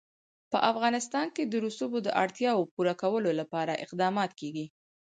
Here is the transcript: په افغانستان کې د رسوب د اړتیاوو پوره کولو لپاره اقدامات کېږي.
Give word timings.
په 0.51 0.57
افغانستان 0.71 1.27
کې 1.35 1.43
د 1.45 1.53
رسوب 1.65 1.91
د 2.03 2.07
اړتیاوو 2.23 2.69
پوره 2.73 2.93
کولو 3.01 3.29
لپاره 3.39 3.79
اقدامات 3.85 4.31
کېږي. 4.39 4.65